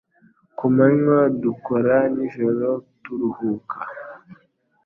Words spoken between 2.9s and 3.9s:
turuhuka.